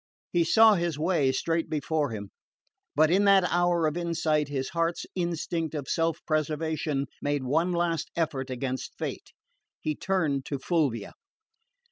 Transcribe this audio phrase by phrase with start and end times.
[0.31, 2.31] He saw his way straight before him;
[2.95, 8.09] but in that hour of insight his heart's instinct of self preservation made one last
[8.15, 9.31] effort against fate.
[9.79, 11.13] He turned to Fulvia.